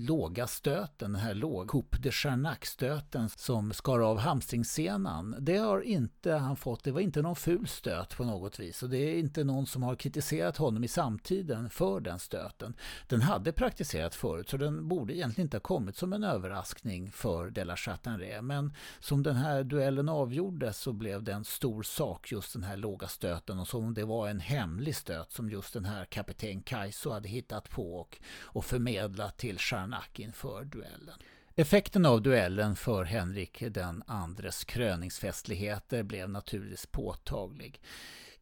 [0.00, 5.36] låga stöten, den här låg Coupe de Charnac-stöten som skar av hamstringssenan.
[5.40, 8.82] Det har inte han fått, det var inte någon ful stöt på något vis.
[8.82, 12.74] Och det är inte någon som har kritiserat honom i samtiden för den stöten.
[13.08, 17.50] Den hade praktiserat förut så den borde egentligen inte ha kommit som en överraskning för
[17.50, 22.32] de la Chatanré men som den här duellen avgjordes så blev det en stor sak
[22.32, 23.58] just den här låga stöten.
[23.58, 27.28] Och som om det var en hemlig stöt som just den här kapten Kaiso hade
[27.28, 29.87] hittat på och, och förmedlat till Charnac.
[29.88, 31.18] Karnak inför duellen.
[31.56, 37.80] Effekten av duellen för Henrik den andres kröningsfestligheter blev naturligtvis påtaglig.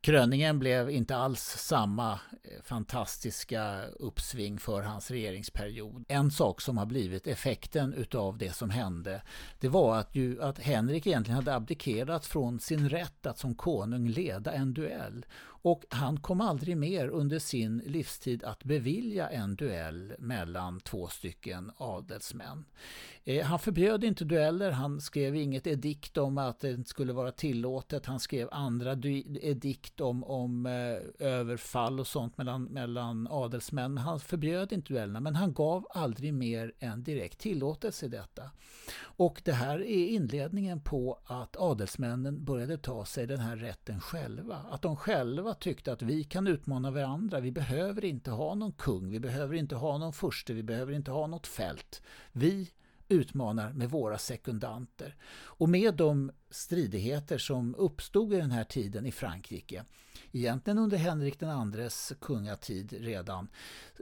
[0.01, 6.05] Kröningen blev inte alls samma eh, fantastiska uppsving för hans regeringsperiod.
[6.09, 9.23] En sak som har blivit effekten utav det som hände
[9.61, 14.09] det var att, ju, att Henrik egentligen hade abdikerat från sin rätt att som konung
[14.09, 15.27] leda en duell
[15.67, 21.73] och han kom aldrig mer under sin livstid att bevilja en duell mellan två stycken
[21.77, 22.65] adelsmän.
[23.25, 27.33] Eh, han förbjöd inte dueller, han skrev inget edikt om att det inte skulle vara
[27.33, 28.07] tillåtet.
[28.07, 33.99] Han skrev andra edikt om, om eh, överfall och sånt mellan, mellan adelsmän.
[33.99, 38.51] Han förbjöd inte duellerna, men han gav aldrig mer än direkt tillåtelse i detta.
[38.99, 44.57] Och det här är inledningen på att adelsmännen började ta sig den här rätten själva.
[44.71, 47.41] Att de själva tyckte att vi kan utmana varandra.
[47.41, 51.11] Vi behöver inte ha någon kung, vi behöver inte ha någon furste, vi behöver inte
[51.11, 52.03] ha något fält.
[52.33, 52.71] Vi
[53.09, 55.17] utmanar med våra sekundanter.
[55.45, 59.85] Och med de stridigheter som uppstod i den här tiden i Frankrike,
[60.33, 63.49] egentligen under Henrik den andres kungatid redan,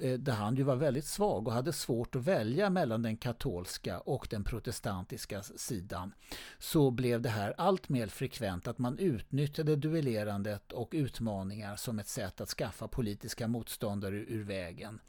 [0.02, 4.00] eh, där han ju var väldigt svag och hade svårt att välja mellan den katolska
[4.00, 6.14] och den protestantiska sidan,
[6.58, 12.08] så blev det här allt mer frekvent att man utnyttjade duellerandet och utmaningar som ett
[12.08, 15.00] sätt att skaffa politiska motståndare ur vägen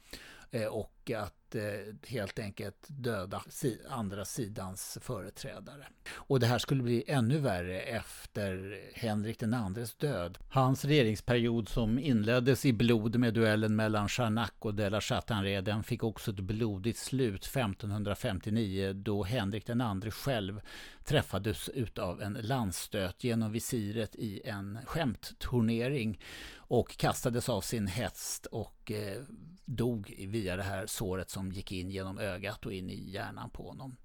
[0.50, 1.62] eh, och att eh,
[2.08, 3.42] helt enkelt döda
[3.88, 5.86] andra sidans företrädare.
[6.14, 10.38] Och det här skulle bli ännu värre efter Henrik den andres död.
[10.50, 16.02] Hans regeringsperiod som inleddes i blod med duellen mellan Charnac och de la Chatanrée, fick
[16.02, 20.60] också ett blodigt slut 1559 då Henrik den andre själv
[21.04, 26.20] träffades utav en landstöt genom visiret i en skämtturnering
[26.56, 29.22] och kastades av sin häst och eh,
[29.64, 33.62] dog via det här såret som gick in genom ögat och in i hjärnan på
[33.62, 33.96] honom.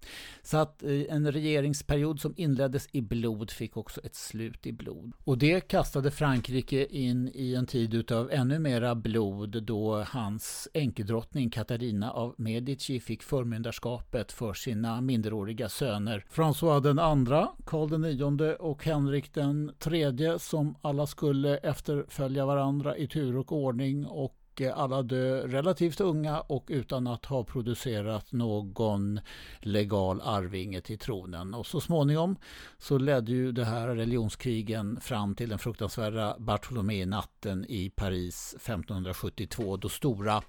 [0.44, 5.14] Så att eh, en regeringsperiod som inleddes i blod fick också ett slut i blod.
[5.24, 11.50] Och det kastade Frankrike in i en tid utav ännu mera blod då hans enkedrottning
[11.50, 18.56] Katarina av Medici fick förmyndarskapet för sina minderåriga söner François den andra, Karl den nionde
[18.56, 24.41] och Henrik den tredje som alla skulle efterfölja varandra i tur och ordning och
[24.76, 29.20] alla dö relativt unga och utan att ha producerat någon
[29.60, 31.54] legal arvinge till tronen.
[31.54, 32.36] Och så småningom
[32.78, 39.90] så ledde ju det här religionskrigen fram till den fruktansvärda Bartholomé-natten i Paris 1572 då
[39.90, 40.42] stora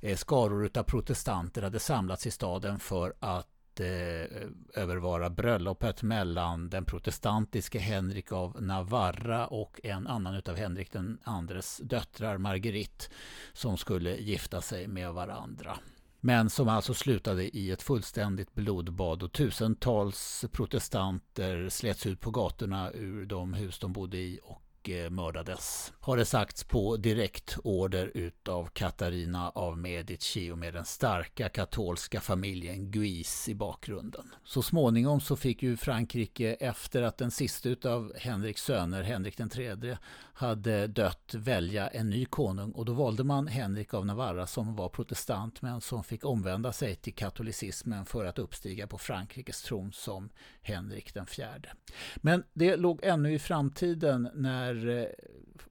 [0.00, 4.26] eh, skaror av protestanter hade samlats i staden för att Eh,
[4.74, 11.80] övervara bröllopet mellan den protestantiske Henrik av Navarra och en annan utav Henrik den andres
[11.84, 13.04] döttrar, Marguerite,
[13.52, 15.78] som skulle gifta sig med varandra.
[16.20, 22.92] Men som alltså slutade i ett fullständigt blodbad och tusentals protestanter slets ut på gatorna
[22.92, 25.92] ur de hus de bodde i och och eh, mördades.
[26.00, 32.20] Har det sagts på direkt order utav Katarina av Medici och med den starka katolska
[32.20, 34.34] familjen Guise i bakgrunden.
[34.44, 39.48] Så småningom så fick ju Frankrike efter att den sista utav Henriks söner, Henrik den
[39.48, 39.98] tredje,
[40.34, 44.88] hade dött välja en ny konung och då valde man Henrik av Navarra som var
[44.88, 50.30] protestant men som fick omvända sig till katolicismen för att uppstiga på Frankrikes tron som
[50.62, 51.68] Henrik den fjärde.
[52.16, 55.06] Men det låg ännu i framtiden när eh,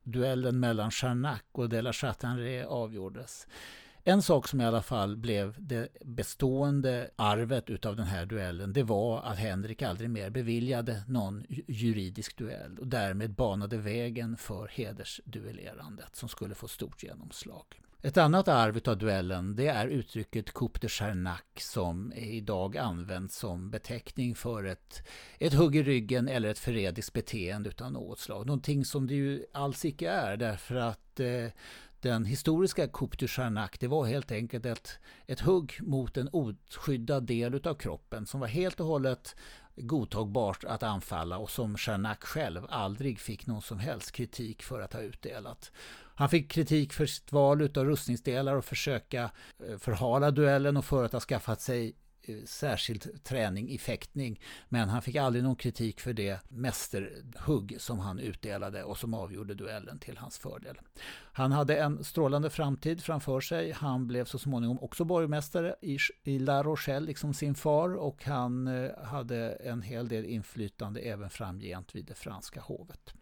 [0.03, 3.47] duellen mellan Charnac och de la Chatanrée avgjordes.
[4.03, 8.83] En sak som i alla fall blev det bestående arvet utav den här duellen det
[8.83, 16.15] var att Henrik aldrig mer beviljade någon juridisk duell och därmed banade vägen för hedersduellerandet
[16.15, 17.65] som skulle få stort genomslag.
[18.03, 23.71] Ett annat arv av duellen det är uttrycket coup de Charnac som idag används som
[23.71, 25.07] beteckning för ett,
[25.39, 28.45] ett hugg i ryggen eller ett förrädiskt beteende utan något slag.
[28.45, 31.47] Någonting som det ju alls icke är därför att eh,
[32.01, 37.23] den historiska coup de Charnac det var helt enkelt ett, ett hugg mot en oskyddad
[37.23, 39.35] del av kroppen som var helt och hållet
[39.75, 44.93] godtagbart att anfalla och som Charnac själv aldrig fick någon som helst kritik för att
[44.93, 45.71] ha utdelat.
[46.15, 49.31] Han fick kritik för sitt val av rustningsdelar och försöka
[49.67, 54.41] eh, förhala duellen och för att ha skaffat sig Eh, särskild träning i fäktning.
[54.69, 59.53] Men han fick aldrig någon kritik för det mästerhugg som han utdelade och som avgjorde
[59.53, 60.79] duellen till hans fördel.
[61.33, 63.71] Han hade en strålande framtid framför sig.
[63.71, 67.95] Han blev så småningom också borgmästare i, i La Rochelle, liksom sin far.
[67.95, 73.13] Och han eh, hade en hel del inflytande även framgent vid det franska hovet.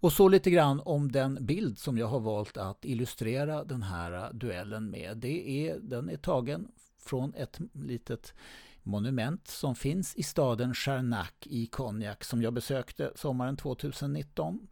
[0.00, 4.32] Och så lite grann om den bild som jag har valt att illustrera den här
[4.32, 5.16] duellen med.
[5.16, 6.68] Det är, den är tagen
[7.08, 8.34] från ett litet
[8.82, 14.68] monument som finns i staden Charnak i Konjak som jag besökte sommaren 2019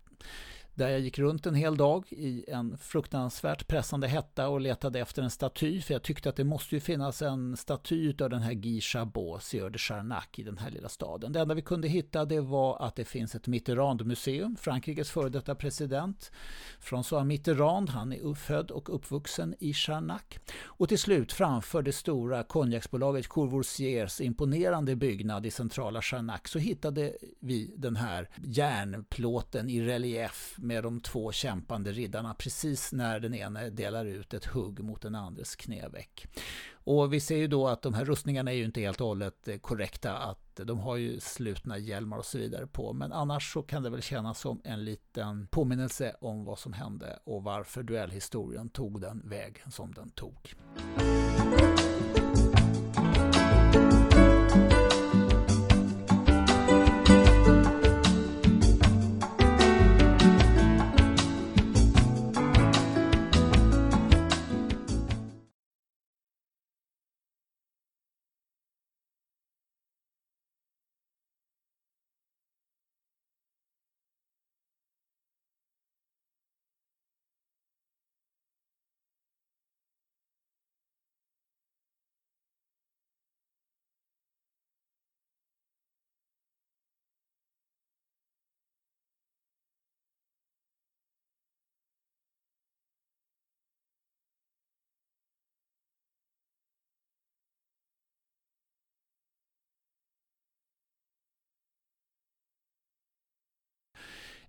[0.77, 5.23] där jag gick runt en hel dag i en fruktansvärt pressande hetta och letade efter
[5.23, 8.53] en staty för jag tyckte att det måste ju finnas en staty av den här
[8.53, 11.33] Guy Chabot, Sieur de Charnac i den här lilla staden.
[11.33, 15.55] Det enda vi kunde hitta det var att det finns ett Mitterrand-museum, Frankrikes före detta
[15.55, 16.33] president.
[16.81, 20.23] François Mitterrand, han är född och uppvuxen i Charnac.
[20.65, 27.13] Och till slut framför det stora konjaksbolaget Courvoisiers imponerande byggnad i centrala Charnac så hittade
[27.41, 33.71] vi den här järnplåten i relief med de två kämpande riddarna precis när den ene
[33.71, 36.27] delar ut ett hugg mot den andres knäveck.
[36.73, 39.49] Och vi ser ju då att de här rustningarna är ju inte helt och hållet
[39.49, 43.63] eh, korrekta, att de har ju slutna hjälmar och så vidare på, men annars så
[43.63, 48.69] kan det väl kännas som en liten påminnelse om vad som hände och varför duellhistorien
[48.69, 50.55] tog den väg som den tog.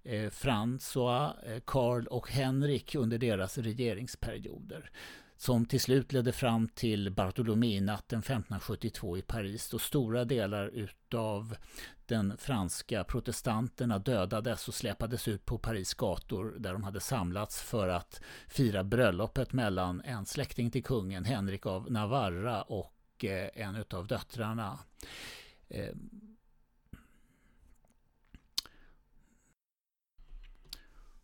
[0.03, 4.91] Eh, François, eh, Karl och Henrik under deras regeringsperioder
[5.37, 11.55] som till slut ledde fram till Bartholomé-natten 1572 i Paris då stora delar utav
[12.05, 17.87] den franska protestanterna dödades och släpades ut på Paris gator där de hade samlats för
[17.87, 24.07] att fira bröllopet mellan en släkting till kungen, Henrik av Navarra och eh, en utav
[24.07, 24.79] döttrarna.
[25.69, 25.95] Eh,